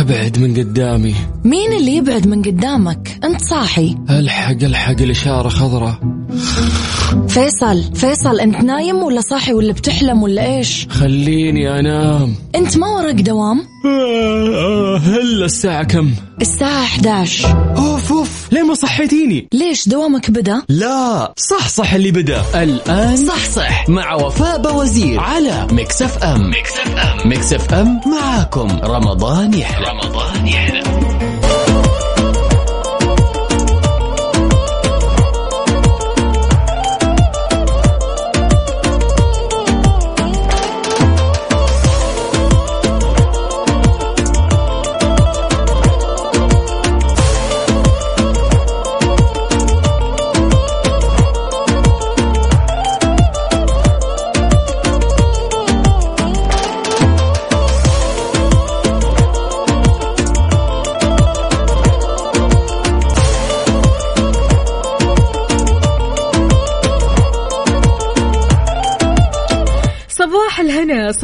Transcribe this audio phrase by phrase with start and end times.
[0.00, 1.14] أبعد من قدامي.
[1.44, 3.96] مين اللي يبعد من قدامك؟ أنت صاحي.
[4.10, 5.98] ألحق ألحق الإشارة خضراء.
[7.28, 12.34] فيصل فيصل انت نايم ولا صاحي ولا بتحلم ولا إيش؟ خليني انام.
[12.54, 13.62] انت ما وراك دوام؟
[15.04, 18.52] هلا الساعة كم؟ الساعة 11 أوف أوف.
[18.52, 22.42] ليه ما صحيتيني؟ ليش دوامك بدا؟ لا صح صح اللي بدا.
[22.54, 23.88] الآن صح صح.
[23.88, 26.50] مع وفاء باوزير على Mix FM.
[26.50, 27.28] Mix FM.
[27.28, 28.68] Mix FM معاكم.
[28.84, 29.86] رمضان يحلى.
[29.88, 30.82] رمضان يحلى.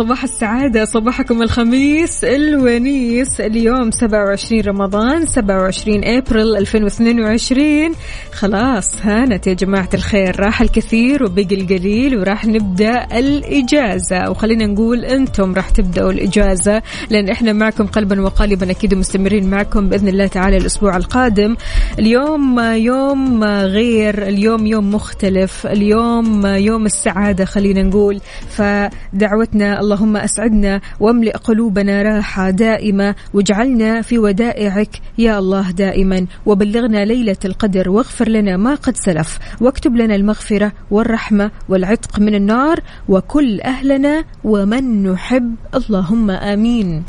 [0.02, 3.40] صباح السعادة صباحكم الخميس الونيس.
[3.40, 7.92] اليوم 27 رمضان 27 أبريل 2022
[8.32, 10.40] خلاص هانت يا جماعة الخير.
[10.40, 14.30] راح الكثير وبقي القليل وراح نبدأ الإجازة.
[14.30, 20.08] وخلينا نقول أنتم راح تبدأوا الإجازة لأن إحنا معكم قلبا وقالبا أكيد مستمرين معكم بإذن
[20.08, 21.56] الله تعالى الأسبوع القادم.
[21.98, 28.20] اليوم يوم غير اليوم يوم مختلف اليوم يوم السعادة خلينا نقول.
[28.48, 37.36] فدعوتنا اللهم أسعدنا واملئ قلوبنا راحة دائمة واجعلنا في ودائعك يا الله دائما وبلغنا ليلة
[37.44, 44.24] القدر واغفر لنا ما قد سلف واكتب لنا المغفرة والرحمة والعتق من النار وكل أهلنا
[44.44, 47.02] ومن نحب اللهم آمين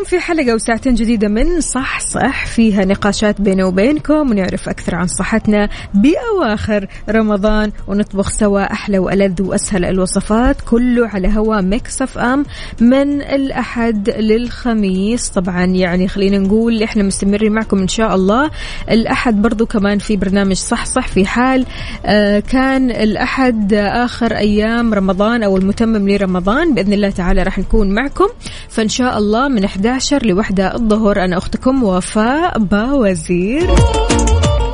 [0.00, 5.06] اليوم في حلقة وساعتين جديدة من صح صح فيها نقاشات بيني وبينكم ونعرف أكثر عن
[5.06, 12.44] صحتنا بأواخر رمضان ونطبخ سوا أحلى وألذ وأسهل الوصفات كله على هوا Mix FM
[12.80, 15.28] من الأحد للخميس.
[15.28, 18.50] طبعا يعني خلينا نقول إحنا مستمرين معكم إن شاء الله.
[18.90, 21.66] الأحد برضو كمان في برنامج صح صح في حال
[22.06, 28.28] آه كان الأحد آخر أيام رمضان أو المتمم لرمضان بإذن الله تعالى راح نكون معكم.
[28.68, 29.89] فإن شاء الله من 11
[30.22, 31.24] لوحدة الظهر.
[31.24, 33.70] أنا أختكم وفاء باوزير.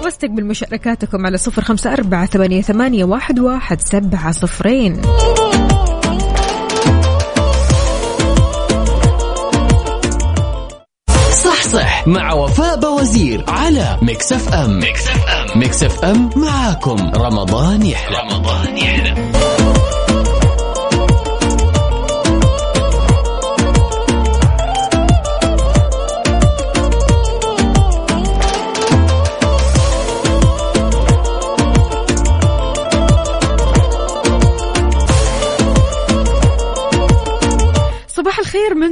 [0.05, 5.03] واستقبل مشاركاتكم على صفر خمسة أربعة ثمانية, ثمانية واحد, واحد سبعة صفرين.
[11.45, 14.81] صح صح مع وفاء باوزير على Mix FM.
[15.57, 17.11] Mix FM معاكم.
[17.15, 18.17] رمضان يحلى.
[18.19, 19.46] رمضان يحلى.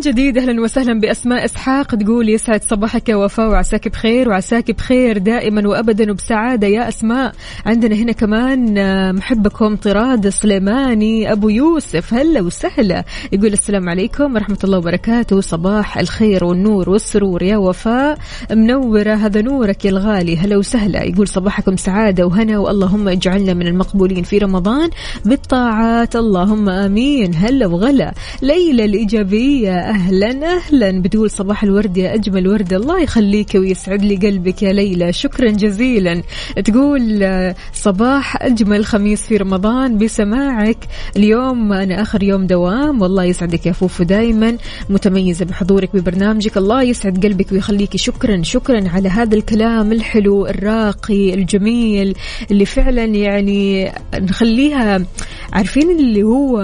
[0.05, 1.95] جديد أهلا وسهلا بأسماء إسحاق.
[1.95, 7.33] تقول يسعد صباحك يا وفاء وعساك بخير وعساك بخير دائما وابدا وبسعادة يا أسماء.
[7.67, 13.05] عندنا هنا كمان آه، محبكم طراد سليماني أبو يوسف هلا وسهلا.
[13.33, 15.41] يقول السلام عليكم ورحمة الله وبركاته.
[15.41, 18.19] صباح الخير والنور والسرور يا وفاء.
[18.53, 20.37] منورة هذا نورك يا الغالي.
[20.37, 21.03] هلا وسهلا.
[21.03, 24.91] يقول صباحكم سعادة وهنا واللهم اجعلنا من المقبولين في رمضان
[25.25, 26.17] بالطاعات.
[26.17, 27.35] اللهم آمين.
[27.35, 28.15] هلا وغلا.
[28.43, 31.03] ليلى الإيجابية أهلا أهلا.
[31.03, 35.13] بتقول صباح الورد يا أجمل وردة الله يخليك ويسعد لي قلبك يا ليلى.
[35.13, 36.23] شكرا جزيلا.
[36.65, 37.27] تقول
[37.73, 39.99] صباح أجمل خميس في رمضان.
[39.99, 40.77] بسماعك
[41.17, 43.03] اليوم أنا آخر يوم دوام.
[43.03, 44.57] والله يسعدك يا فوفو دايما.
[44.91, 46.57] متميزة بحضورك ببرنامجك.
[46.57, 47.97] الله يسعد قلبك ويخليك.
[47.97, 52.15] شكرا شكرا على هذا الكلام الحلو الراقي الجميل
[52.51, 55.07] اللي فعلا يعني نخليها
[55.53, 56.61] عارفين اللي هو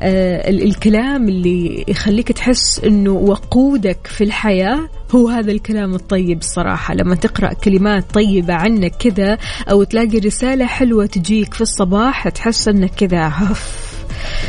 [0.00, 6.94] آه ال- الكلام اللي يخليك تحس إنه وقودك في الحياة هو هذا الكلام الطيب الصراحة.
[6.94, 9.38] لما تقرأ كلمات طيبة عنك كذا
[9.70, 13.85] أو تلاقي رسالة حلوة تجيك في الصباح تحس إنك كذا هف.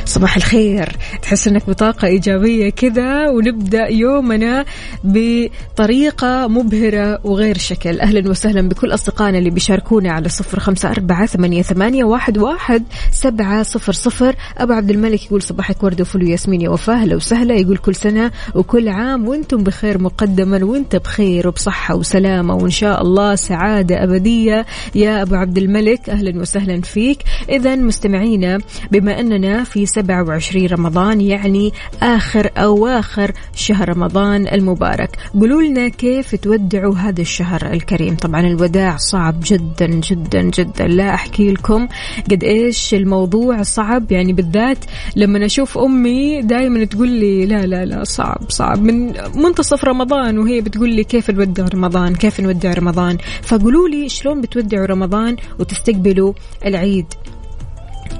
[0.07, 0.95] صباح الخير.
[1.21, 4.65] تحس إنك بطاقة إيجابية كذا ونبدأ يومنا
[5.04, 8.00] بطريقة مبهرة وغير شكل.
[8.00, 13.63] أهلا وسهلا بكل أصدقائنا اللي بيشاركونا على صفر خمسة أربعة ثمانية, ثمانية واحد, واحد سبعة
[13.63, 14.36] صفر صفر.
[14.57, 17.56] أبو عبد الملك يقول صباحك ورد وفل وياسمين يا وفاء أهلا وسهلا.
[17.56, 23.36] يقول كل سنة وكل عام وأنتم بخير مقدما وأنت بخير وبصحة وسلامة وإن شاء الله
[23.36, 24.65] سعادة أبدية.
[24.95, 27.24] يا أبو عبد الملك أهلا وسهلا فيك.
[27.50, 28.60] اذا مستمعينا
[28.92, 35.17] بما أننا في 27 رمضان يعني آخر أواخر شهر رمضان المبارك.
[35.33, 40.88] قولوا لنا كيف تودعوا هذا الشهر الكريم؟ طبعا الوداع صعب جدا جدا جدا.
[40.88, 41.88] لا أحكي لكم
[42.31, 44.11] قد إيش الموضوع صعب.
[44.11, 44.85] يعني بالذات
[45.15, 48.83] لما أشوف أمي دائما تقول لي لا لا لا صعب صعب.
[48.83, 53.17] من منتصف رمضان وهي بتقول لي كيف نودع رمضان كيف نودع رمضان.
[53.41, 56.33] فقولوا لي شلون بتودعوا رمضان وتستقبلوا
[56.65, 57.05] العيد.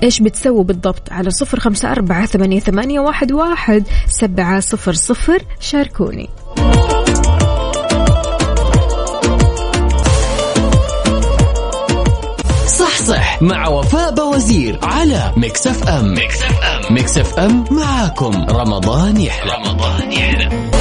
[0.03, 3.83] إيش بتسووا بالضبط؟ على صفر خمسة أربعة ثمانية, ثمانية واحد, واحد.
[4.07, 5.44] سبعة صفر صفر.
[5.59, 6.29] شاركوني.
[12.67, 13.41] صح صح.
[13.41, 18.45] مع وفاء باوزير على Mix FM Mix FM Mix FM معاكم.
[18.49, 19.51] رمضان يحلى.
[19.51, 20.76] رمضان يحلى.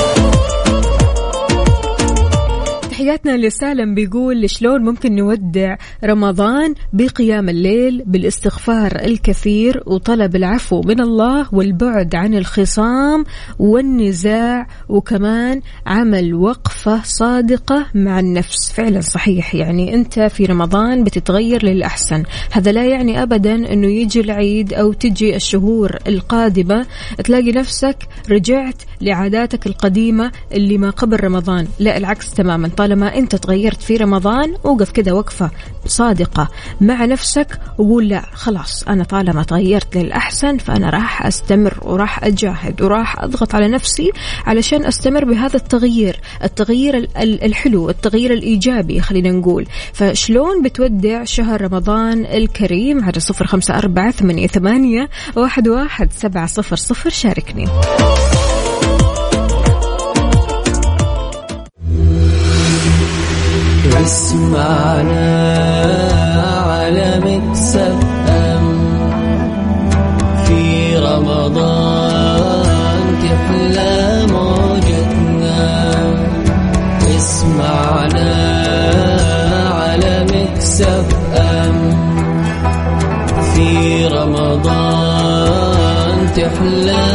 [3.06, 11.55] تحياتنا لسالم بيقول شلون ممكن نودع رمضان بقيام الليل بالاستغفار الكثير وطلب العفو من الله
[11.55, 13.25] والبعد عن الخصام
[13.58, 18.73] والنزاع وكمان عمل وقفة صادقة مع النفس.
[18.73, 19.55] فعلا صحيح.
[19.55, 22.23] يعني أنت في رمضان بتتغير للأحسن.
[22.50, 26.87] هذا لا يعني أبدا أنه يجي العيد أو تجي الشهور القادمة
[27.25, 27.97] تلاقي نفسك
[28.31, 31.69] رجعت لعاداتك القديمة اللي ما قبل رمضان.
[31.78, 32.69] لا العكس تماما.
[32.69, 35.50] طالما أنت تغيرت في رمضان وقف كذا وقفة
[35.87, 36.48] صادقة
[36.81, 43.22] مع نفسك وقول لا خلاص أنا طالما تغيرت للأحسن فأنا راح أستمر وراح أجاهد وراح
[43.22, 44.10] أضغط على نفسي
[44.46, 46.20] علشان أستمر بهذا التغيير.
[46.44, 49.66] التغيير الحلو التغيير الإيجابي خلينا نقول.
[49.92, 54.10] فشلون بتودع شهر رمضان الكريم؟ على صفر خمسة أربعة
[54.46, 57.10] ثمانية, واحد, واحد سبعة صفر صفر.
[57.10, 57.66] شاركني.
[64.04, 65.28] أسمعنا
[66.66, 67.98] على مكسب
[68.28, 68.66] أم.
[70.44, 75.60] في رمضان تحلى موجتنا.
[77.16, 78.32] اسمعنا
[79.75, 81.06] على مكسب
[81.37, 81.78] أم.
[83.54, 83.70] في
[84.06, 87.06] رمضان تحلى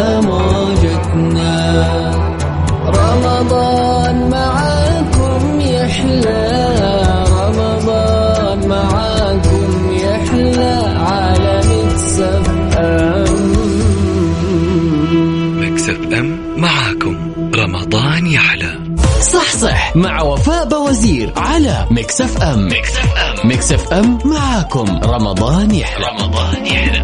[19.96, 22.66] مع وفاء باوزير على Mix FM.
[22.68, 23.50] Mix FM.
[23.50, 25.00] Mix FM معاكم.
[25.04, 26.06] رمضان يحلى.
[26.06, 27.04] رمضان يحلى.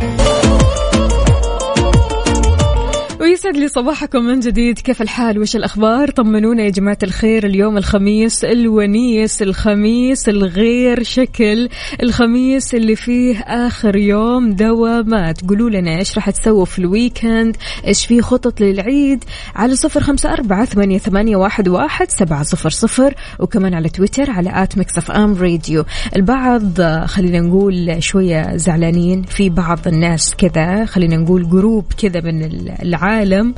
[3.27, 4.79] ويسعد لي صباحكم من جديد.
[4.79, 7.45] كيف الحال؟ وش الأخبار؟ طمنونا يا جماعة الخير.
[7.45, 11.69] اليوم الخميس الونيس الخميس الغير شكل
[12.03, 15.41] الخميس اللي فيه آخر يوم دوامات.
[15.41, 17.57] قولوا لنا إيش راح تسووا في ال weekend؟
[17.87, 19.23] إيش في خطط للعيد؟
[19.55, 23.13] على صفر خمسة أربعة ثمانية, ثمانية واحد, واحد سبعة صفر صفر.
[23.39, 25.85] وكمان على تويتر على at Mix FM Radio.
[26.15, 29.21] البعض خلينا نقول شوية زعلانين.
[29.21, 32.43] في بعض الناس كذا خلينا نقول group كذا من
[32.81, 33.53] العالم العالم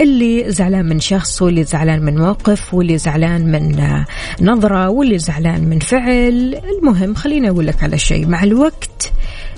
[0.00, 3.80] اللي زعلان من شخص واللي زعلان من موقف واللي زعلان من
[4.40, 6.60] نظرة واللي زعلان من فعل.
[6.78, 9.12] المهم خليني أقول لك على شيء مع الوقت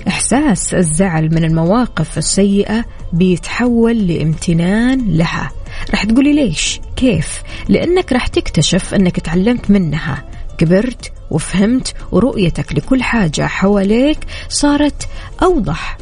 [0.07, 5.51] إحساس الزعل من المواقف السيئة بيتحول لامتنان لها.
[5.91, 10.23] راح تقولي ليش؟ كيف؟ لأنك راح تكتشف أنك تعلمت منها.
[10.57, 15.07] كبرت وفهمت ورؤيتك لكل حاجة حواليك صارت
[15.43, 15.97] أوضح.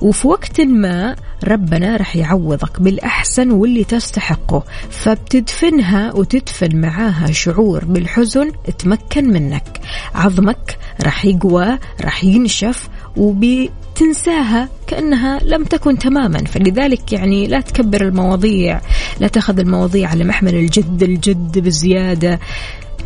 [0.00, 9.32] وفي وقت ما ربنا رح يعوضك بالأحسن واللي تستحقه فبتدفنها وتدفن معاها شعور بالحزن تمكن
[9.32, 9.80] منك.
[10.14, 16.38] عظمك رح يقوى رح ينشف وبتنساها كأنها لم تكن تماما.
[16.38, 18.80] فلذلك يعني لا تكبر المواضيع
[19.20, 22.40] لا تأخذ المواضيع على محمل الجد الجد بزيادة.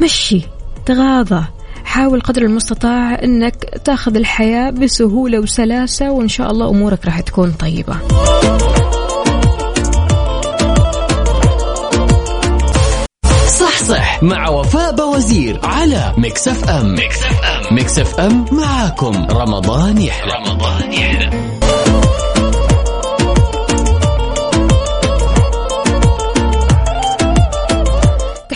[0.02, 0.40] مشي
[0.86, 1.44] تغاضى.
[1.92, 7.96] حاول قدر المستطاع إنك تاخذ الحياة بسهولة وسلاسة وإن شاء الله أمورك راح تكون طيبة.
[13.48, 16.94] صح صح مع وفاء بوزير على Mix FM.
[16.94, 17.76] Mix FM.
[17.76, 19.26] Mix FM معاكم.
[19.30, 20.32] رمضان يحلى.
[20.32, 21.61] رمضان يحلى.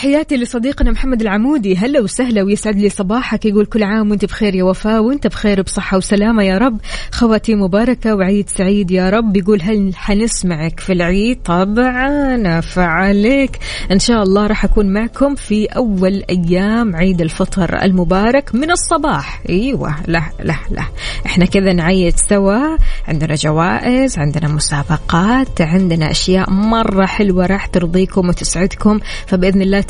[0.07, 1.77] تحياتي لصديقنا محمد العمودي.
[1.77, 3.47] هلا وسهلا ويسعد لي صباحك.
[3.47, 6.81] يقول كل عام وانت بخير يا وفاء وانت بخير بصحة وسلامة يا رب.
[7.13, 9.37] خواتيم مباركة وعيد سعيد يا رب.
[9.37, 13.59] يقول هل حنسمعك في العيد؟ طبعا فعليك
[13.93, 19.43] إن شاء الله راح أكون معكم في أول أيام عيد الفطر المبارك من الصباح.
[19.49, 20.85] إيوه لا لا لا.
[21.27, 22.77] إحنا كذا نعيد سوا.
[23.09, 29.01] عندنا جوائز عندنا مسابقات عندنا أشياء مرة حلوة راح ترضيكم وتسعدكم.
[29.27, 29.81] فبإذن الله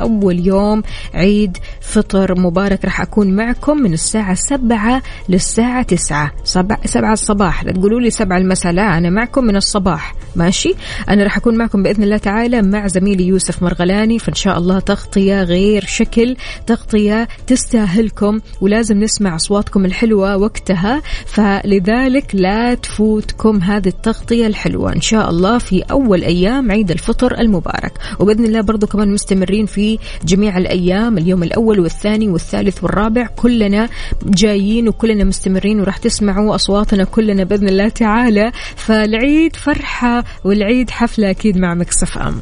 [0.00, 0.82] أول يوم
[1.14, 6.32] عيد فطر مبارك راح أكون معكم من الساعة سبعة للساعة تسعة.
[6.84, 7.64] سبعة الصباح.
[7.64, 8.72] لا تقولوا لي سبعة المساء.
[8.72, 10.14] لا أنا معكم من الصباح.
[10.36, 10.74] ماشي؟
[11.08, 14.18] أنا راح أكون معكم بإذن الله تعالى مع زميلي يوسف مرغلاني.
[14.18, 21.02] فإن شاء الله تغطية غير شكل تغطية تستاهلكم ولازم نسمع أصواتكم الحلوة وقتها.
[21.26, 24.92] فلذلك لا تفوتكم هذه التغطية الحلوة.
[24.92, 27.92] إن شاء الله في أول أيام عيد الفطر المبارك.
[28.18, 33.88] وبإذن الله برضو كمان مستمرين في جميع الأيام اليوم الأول والثاني والثالث والرابع كلنا
[34.26, 38.52] جايين وكلنا مستمرين وراح تسمعوا أصواتنا كلنا بإذن الله تعالى.
[38.76, 42.40] فالعيد فرحة والعيد حفلة أكيد مع مكسف أم.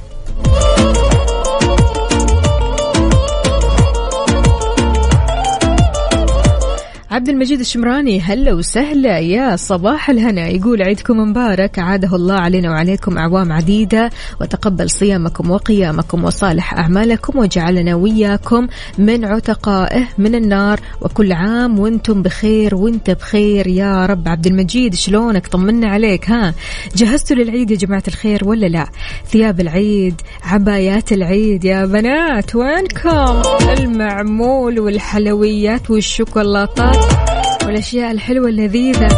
[7.17, 10.49] عبد المجيد الشمراني هلا وسهلا يا صباح الهنا.
[10.49, 11.79] يقول عيدكم مبارك.
[11.79, 14.11] عادة الله علينا وعليكم أعوام عديدة.
[14.41, 18.67] وتقبل صيامكم وقيامكم وصالح أعمالكم وجعلنا وياكم
[18.99, 20.81] من عتقائه من النار.
[21.01, 23.67] وكل عام وأنتم بخير وانت بخير.
[23.67, 26.55] يا رب عبد المجيد شلونك؟ طمنا عليك ها؟
[26.97, 28.87] جهزتوا للعيد يا جماعة الخير ولا لا؟
[29.31, 32.55] ثياب العيد عبايات العيد يا بنات.
[32.55, 33.43] وينكم؟
[33.79, 37.06] المعمول والحلويات والشوكولاتات.
[37.67, 39.09] والأشياء الحلوة اللذيذة.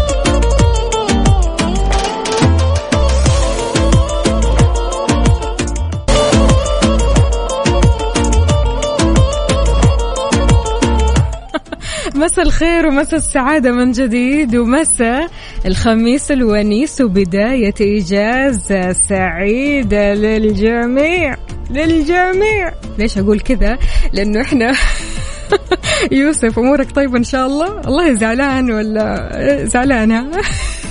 [12.15, 15.31] مساء الخير ومساء السعادة من جديد ومساء
[15.67, 21.37] الخميس الونيس وبداية إجازة سعيدة للجميع
[21.71, 22.73] للجميع.
[22.99, 23.79] ليش أقول كذا؟
[24.13, 24.73] لأنه إحنا
[26.11, 30.31] يوسف أمورك طيبة إن شاء الله؟ الله زعلان ولا زعلانة؟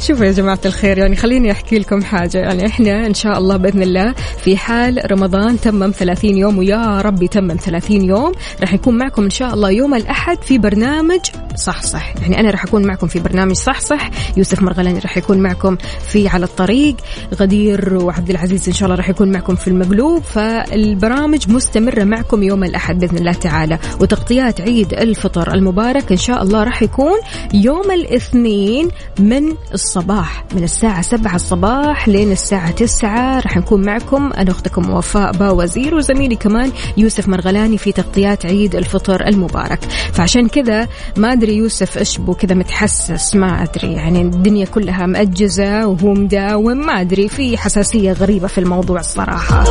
[0.00, 2.38] شوفوا يا جماعة الخير يعني خليني أحكي لكم حاجة.
[2.38, 7.22] يعني إحنا إن شاء الله بإذن الله في حال رمضان تمم 30 يوم ويا رب
[7.22, 11.20] يتمم 30 يوم راح يكون معكم إن شاء الله يوم الأحد في برنامج
[11.56, 15.38] صح صح يعني أنا راح أكون معكم في برنامج صح صح يوسف مرغلاني راح يكون
[15.38, 15.76] معكم
[16.08, 16.96] في على الطريق
[17.34, 22.64] غدير وعبد العزيز إن شاء الله راح يكون معكم في المقلوب فالبرامج مستمرة معكم يوم
[22.64, 23.78] الأحد بإذن الله تعالى.
[24.00, 27.18] وتغطيات عيد الفطر المبارك إن شاء الله راح يكون
[27.54, 28.88] يوم الاثنين
[29.18, 29.52] من
[29.86, 33.40] الصباح من الساعة سبعة الصباح لين الساعة تسعة.
[33.40, 39.26] راح نكون معكم أنا أختكم وفاء باوزير وزميلي كمان يوسف مرغلاني في تغطيات عيد الفطر
[39.26, 39.84] المبارك.
[40.12, 45.86] فعشان كذا ما أدري يوسف إيش بو كذا متحسس ما أدري يعني الدنيا كلها مأجزة
[45.86, 49.64] وهو مداوم ما أدري في حساسية غريبة في الموضوع الصراحة.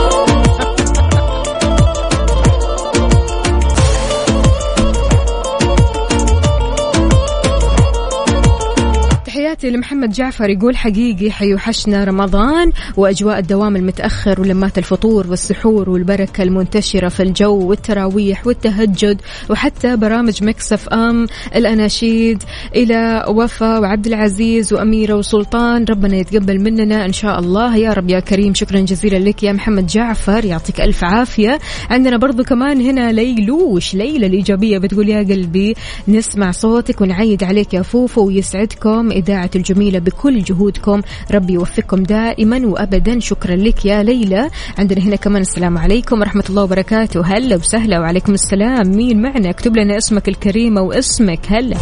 [9.66, 17.10] تحياتي لمحمد جعفر يقول حقيقي حيوحشنا رمضان وأجواء الدوام المتأخر ولمات الفطور والسحور والبركة المنتشرة
[17.10, 22.44] في الجو والتراويح والتهجد وحتى برامج Mix FM الأناشيد
[22.76, 25.86] إلى وفاء وعبد العزيز وأميرة وسلطان.
[25.90, 27.78] ربنا يتقبل مننا إن شاء الله.
[27.78, 28.54] يا رب يا كريم.
[28.54, 30.46] شكرا جزيلا لك يا محمد جعفر.
[30.46, 31.60] يعطيك ألف عافية.
[31.90, 35.76] عندنا برضو كمان هنا ليلوش ليلى الإيجابية؟ بتقول يا قلبي
[36.08, 39.12] نسمع صوتك ونعيد عليك يا فوفو ويسعدكم
[39.56, 41.02] الجميلة بكل جهودكم.
[41.32, 43.20] ربي يوفقكم دائما وأبدا.
[43.20, 44.50] شكرا لك يا ليلى.
[44.78, 47.26] عندنا هنا كمان السلام عليكم ورحمة الله وبركاته.
[47.26, 48.88] هلا وسهلا وعليكم السلام.
[48.96, 51.40] مين معنا؟ اكتب لنا اسمك الكريم واسمك.
[51.48, 51.78] هلا.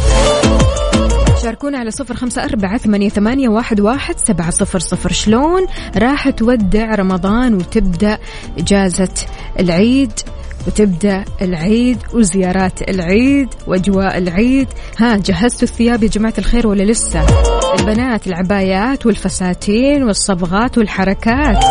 [1.44, 5.12] شاركونا على صفر خمسة أربعة ثمانية, ثمانية واحد, واحد سبعة صفر صفر.
[5.12, 5.66] شلون
[5.98, 8.18] راح تودع رمضان وتبدأ
[8.58, 9.14] إجازة
[9.60, 10.12] العيد؟
[10.68, 14.68] وتبدأ العيد وزيارات العيد وأجواء العيد.
[14.98, 17.26] ها جهزتوا الثياب يا جماعة الخير ولا لسه؟
[17.80, 21.64] البنات العبايات والفساتين والصبغات والحركات.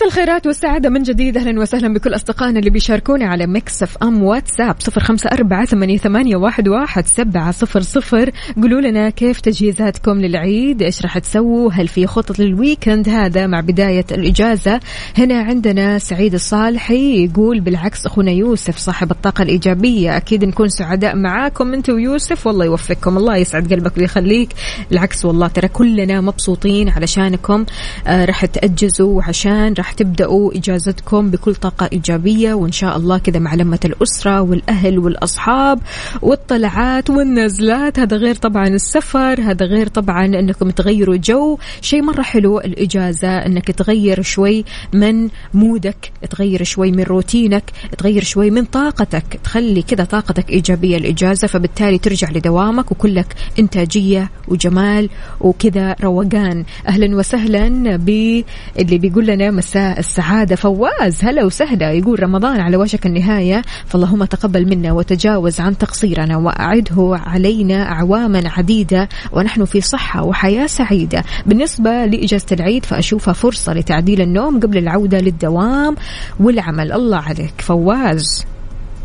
[0.00, 1.36] مساء الخيرات والسعادة من جديد.
[1.36, 7.06] أهلا وسهلا بكل أصدقائنا اللي بيشاركونا على Mix FM واتساب صفر خمسة أربعة ثمانية, واحد
[7.06, 8.30] سبعة صفر صفر.
[8.56, 13.60] قولوا لنا كيف تجهيزاتكم للعيد؟ إيش راح تسووا؟ هل في خطط لل weekend؟ هذا مع
[13.60, 14.80] بداية الإجازة.
[15.18, 20.16] هنا عندنا سعيد الصالحي يقول بالعكس أخونا يوسف صاحب الطاقة الإيجابية.
[20.16, 24.48] أكيد نكون سعداء معاكم أنت ويوسف والله يوفقكم الله يسعد قلبك ويخليك.
[24.92, 27.66] العكس والله ترى كلنا مبسوطين علشانكم.
[28.06, 33.54] آه راح تأجزوا وعشان راح تبدأوا إجازتكم بكل طاقة إيجابية وإن شاء الله كذا مع
[33.54, 35.78] لمة الأسرة والأهل والأصحاب
[36.22, 37.98] والطلعات والنزلات.
[37.98, 41.58] هذا غير طبعا السفر هذا غير طبعا أنكم تغيروا جو.
[41.80, 48.50] شيء مرة حلو الإجازة أنك تغير شوي من مودك تغير شوي من روتينك تغير شوي
[48.50, 49.40] من طاقتك.
[49.44, 55.08] تخلي كذا طاقتك إيجابية الإجازة فبالتالي ترجع لدوامك وكلك إنتاجية وجمال
[55.40, 56.64] وكذا روقان.
[56.88, 60.56] أهلا وسهلا باللي بيقول لنا مساء السعادة.
[60.56, 61.92] فواز هلا وسهلا.
[61.92, 69.08] يقول رمضان على وشك النهاية فاللهم تقبل منا وتجاوز عن تقصيرنا وأعده علينا أعواما عديدة
[69.32, 71.24] ونحن في صحة وحياة سعيدة.
[71.46, 75.96] بالنسبة لإجازة العيد فأشوفها فرصة لتعديل النوم قبل العودة للدوام
[76.40, 76.92] والعمل.
[76.92, 77.54] الله عليك.
[77.58, 78.44] فواز.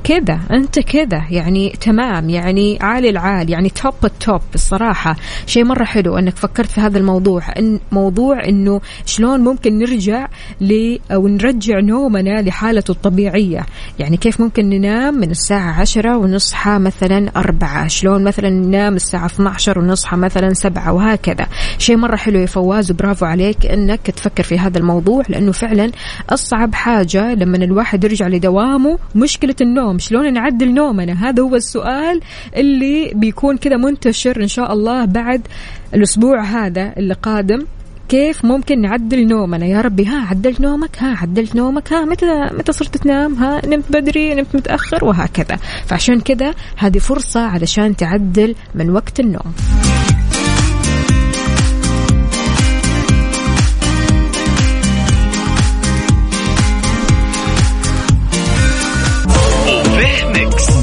[0.06, 5.16] كذا أنت كذا يعني تمام يعني عالي العال يعني top ال top الصراحة.
[5.46, 10.28] شيء مرة حلو أنك فكرت في هذا الموضوع إن موضوع إنه شلون ممكن نرجع
[10.62, 13.66] ل أو نرجع نومنا لحالته الطبيعية.
[14.00, 19.80] يعني كيف ممكن ننام من الساعة عشرة ونصحى مثلا أربعة شلون مثلا ننام الساعة 12
[19.80, 21.48] ونصحى مثلا سبعة وهكذا.
[21.78, 25.92] شيء مرة حلو يا فواز وبرافو عليك إنك تفكر في هذا الموضوع لأنه فعلا
[26.30, 29.95] أصعب حاجة لما الواحد يرجع لدوامه مشكلة النوم.
[29.96, 30.00] النوم.
[30.00, 32.22] شلون نعدل نومنا هذا هو السؤال
[32.56, 35.48] اللي بيكون كذا منتشر إن شاء الله بعد
[35.94, 37.66] الأسبوع هذا اللي قادم.
[38.10, 42.72] كيف ممكن نعدل نومنا يا ربي ها عدلت نومك؟ ها عدلت نومك؟ ها متى متى
[42.72, 45.60] صرت تنام؟ ها نمت بدري نمت متأخر؟ وهكذا.
[45.86, 49.54] فعشان كذا هذه فرصة علشان تعدل من وقت النوم.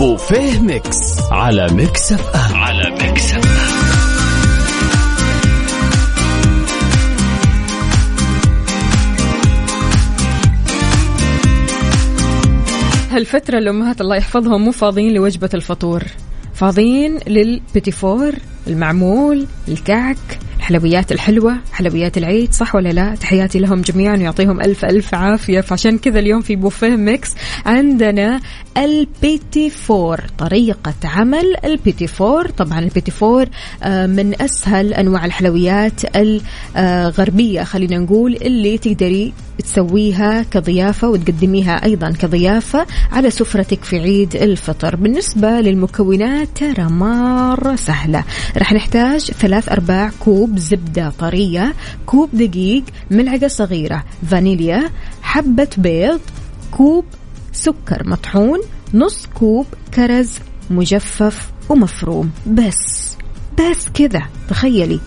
[0.03, 2.57] بوفيه Mix على Mix FM.
[2.57, 3.73] على Mix FM.
[13.17, 16.03] هالفترة الأمهات الله يحفظهم مو فاضيين لوجبة الفطور
[16.55, 18.33] فاضيين لل petit four
[18.67, 20.39] المعمول الكعك.
[20.63, 25.61] الحلويات الحلوة حلويات العيد صح ولا لا؟ تحياتي لهم جميعا ويعطيهم ألف ألف عافية.
[25.61, 27.35] فعشان كذا اليوم في بوفيه Mix
[27.67, 28.41] عندنا
[28.77, 32.49] ال petit four طريقة عمل ال petit four.
[32.49, 33.47] طبعا ال petit four
[33.83, 36.01] آه، من أسهل أنواع الحلويات
[36.77, 44.97] الغربية خلينا نقول اللي تقدري تسويها كضيافة وتقدميها أيضا كضيافة على سفرتك في عيد الفطر.
[44.97, 48.25] بالنسبة للمكونات ترى مرة سهلة.
[48.57, 51.75] رح نحتاج ثلاث أرباع كوب زبدة طرية
[52.07, 54.91] كوب دقيق ملعقة صغيرة فانيليا
[55.23, 56.21] حبة بيض
[56.71, 57.05] كوب
[57.53, 58.61] سكر مطحون
[58.95, 60.39] نص كوب كرز
[60.71, 62.31] مجفف ومفروم.
[62.47, 63.17] بس
[63.59, 65.01] بس كذا تخيلي.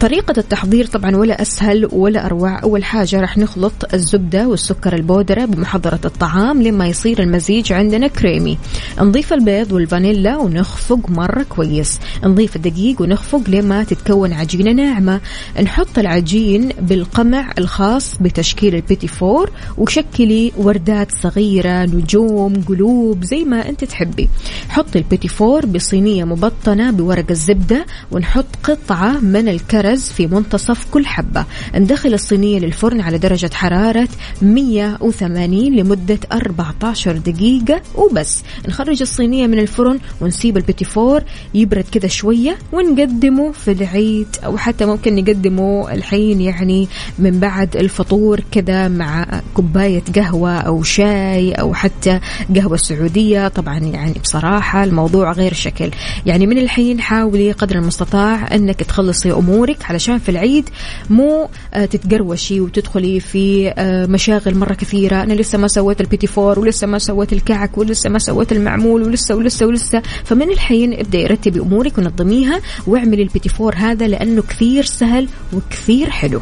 [0.00, 2.62] طريقة التحضير طبعا ولا أسهل ولا أروع.
[2.62, 8.58] أول حاجة راح نخلط الزبدة والسكر البودرة بمحضرة الطعام لما يصير المزيج عندنا كريمي.
[9.00, 12.00] نضيف البيض والفانيلا ونخفق مرة كويس.
[12.24, 15.20] نضيف الدقيق ونخفق لما تتكون عجينة ناعمة.
[15.62, 19.50] نحط العجين بالقمع الخاص بتشكيل ال petit four.
[19.78, 24.28] وشكلي وردات صغيرة نجوم قلوب زي ما أنت تحبي.
[24.68, 30.86] حطي ال petit four بصينية مبطنة بورق الزبدة ونحط قطعة من من الكرز في منتصف
[30.90, 31.44] كل حبة.
[31.74, 34.08] ندخل الصينية للفرن على درجة حرارة
[34.42, 38.42] 180 لمدة 14 دقيقة وبس.
[38.68, 41.22] نخرج الصينية من الفرن ونسيب ال petit four
[41.54, 48.40] يبرد كذا شوية ونقدمه في العيد أو حتى ممكن نقدمه الحين يعني من بعد الفطور
[48.52, 52.20] كذا مع كوباية قهوة أو شاي أو حتى
[52.56, 53.48] قهوة سعودية.
[53.48, 55.90] طبعا يعني بصراحة الموضوع غير شكل.
[56.26, 60.68] يعني من الحين حاولي قدر المستطاع أنك تخلصي امورك علشان في العيد
[61.10, 65.22] مو آه، تتقروشي وتدخلي في آه، مشاغل مرة كثيرة.
[65.22, 69.02] أنا لسه ما سويت ال petit four ولسه ما سويت الكعك ولسه ما سويت المعمول
[69.02, 70.02] ولسه ولسه ولسه.
[70.24, 76.40] فمن الحين ابدأي رتبي أمورك ونظميها واعملي البيتي فور هذا لأنه كثير سهل وكثير حلو.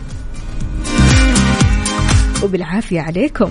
[2.43, 3.51] وبالعافية عليكم.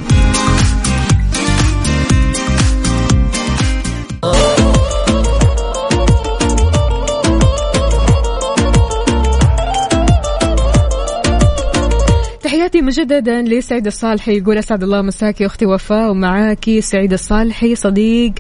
[12.60, 14.38] تحياتي مجددا لسعيد الصالحي.
[14.38, 18.34] يقول أسعد الله مساكي أختي وفاء ومعاكي سعيد الصالحي صديق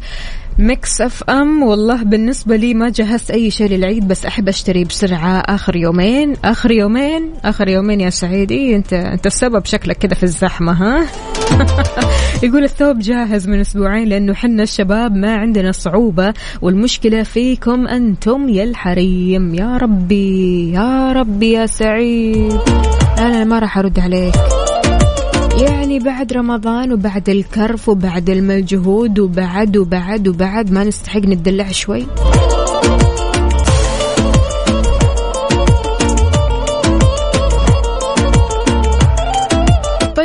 [0.57, 1.63] Mix FM.
[1.63, 6.33] والله بالنسبة لي ما جهزت أي شيء للعيد بس أحب أشتري بسرعة آخر يومين.
[6.45, 8.75] آخر يومين آخر يومين يا سعيدي.
[8.75, 11.05] أنت أنت السبب شكلك كذا في الزحمة ها؟
[12.43, 18.63] يقول الثوب جاهز من أسبوعين لأنه حنا الشباب ما عندنا صعوبة والمشكلة فيكم أنتم يا
[18.63, 19.55] الحريم.
[19.55, 22.98] يا ربي يا ربي يا سعيد.
[23.19, 24.35] أنا ما راح أرد عليك.
[25.61, 32.05] يعني بعد رمضان وبعد الكرف وبعد المجهود وبعد وبعد وبعد ما نستحق نتدلع شوي.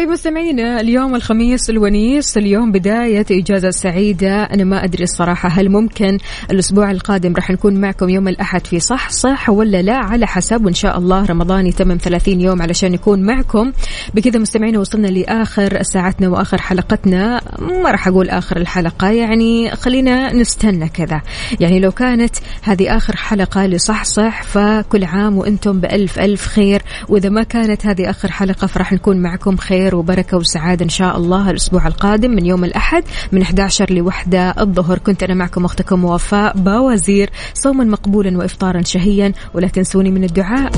[0.04, 4.42] طيب مستمعينا اليوم الخميس الونيس اليوم بداية إجازة سعيدة.
[4.42, 6.18] أنا ما أدري الصراحة هل ممكن
[6.50, 10.74] الأسبوع القادم راح نكون معكم يوم الأحد في صح صح ولا لا؟ على حسب وإن
[10.74, 13.72] شاء الله رمضان يتمم 30 يوم علشان نكون معكم.
[14.14, 17.40] بكذا مستمعينا وصلنا لآخر ساعتنا وآخر حلقتنا.
[17.58, 21.20] ما راح أقول آخر الحلقة يعني خلينا نستنى كذا.
[21.60, 26.82] يعني لو كانت هذه آخر حلقة لصح صح فكل عام وأنتم بألف ألف خير.
[27.08, 31.16] وإذا ما كانت هذه آخر حلقة فراح نكون معكم خير خير وبركة وسعادة إن شاء
[31.16, 34.98] الله الأسبوع القادم من يوم الأحد من 11 لوحدة الظهر.
[34.98, 40.72] كنت أنا معكم أختكم وفاء باوزير صوما مقبولا وإفطارا شهيا ولا تنسوني من الدعاء.